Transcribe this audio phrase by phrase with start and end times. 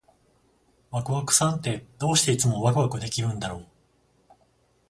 [0.89, 3.67] ワクワクさんって、どうしていつもワクワクできるんだろう？